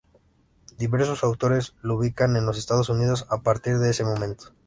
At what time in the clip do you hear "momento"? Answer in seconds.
4.03-4.51